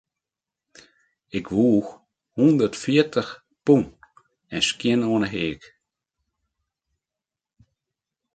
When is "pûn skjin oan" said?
3.65-5.23